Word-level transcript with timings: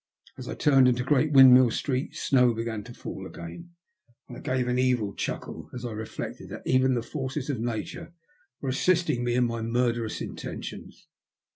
As 0.35 0.49
I 0.49 0.55
turned 0.55 0.87
into 0.87 1.03
Great 1.03 1.31
Windmill 1.31 1.69
Street 1.69 2.15
snow 2.15 2.55
began 2.55 2.83
to 2.85 2.93
fall 2.95 3.27
again, 3.27 3.69
and 4.27 4.35
I 4.35 4.39
gave 4.41 4.67
an 4.67 4.79
evil 4.79 5.13
chuckle 5.13 5.69
as 5.75 5.85
I 5.85 5.91
reflected 5.91 6.49
that 6.49 6.65
even 6.65 6.95
the 6.95 7.03
forces 7.03 7.51
of 7.51 7.59
Nature 7.59 8.11
were 8.61 8.69
assisting 8.69 9.23
me 9.23 9.35
in 9.35 9.45
my 9.45 9.61
murderous 9.61 10.19
intentions. 10.19 11.07